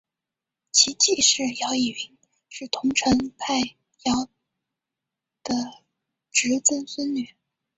[0.71, 2.17] 其继室姚倚云
[2.49, 3.59] 是桐城派
[4.05, 4.29] 姚鼐
[5.43, 5.53] 的
[6.31, 7.35] 侄曾孙女。